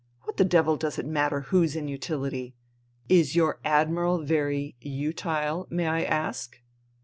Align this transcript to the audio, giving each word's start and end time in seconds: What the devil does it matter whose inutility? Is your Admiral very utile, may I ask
What 0.23 0.37
the 0.37 0.43
devil 0.43 0.77
does 0.77 0.97
it 0.97 1.05
matter 1.05 1.41
whose 1.41 1.75
inutility? 1.75 2.55
Is 3.07 3.35
your 3.35 3.59
Admiral 3.63 4.23
very 4.23 4.75
utile, 4.81 5.67
may 5.69 5.85
I 5.85 6.01
ask 6.01 6.59